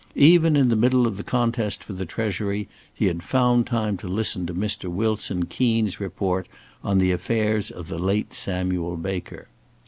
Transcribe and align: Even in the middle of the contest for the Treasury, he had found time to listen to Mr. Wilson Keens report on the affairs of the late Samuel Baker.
Even 0.15 0.55
in 0.55 0.69
the 0.69 0.75
middle 0.75 1.05
of 1.05 1.17
the 1.17 1.23
contest 1.23 1.83
for 1.83 1.93
the 1.93 2.07
Treasury, 2.07 2.67
he 2.91 3.05
had 3.05 3.21
found 3.21 3.67
time 3.67 3.97
to 3.97 4.07
listen 4.07 4.47
to 4.47 4.53
Mr. 4.55 4.89
Wilson 4.89 5.45
Keens 5.45 5.99
report 5.99 6.47
on 6.83 6.97
the 6.97 7.11
affairs 7.11 7.69
of 7.69 7.87
the 7.87 7.99
late 7.99 8.33
Samuel 8.33 8.97
Baker. 8.97 9.47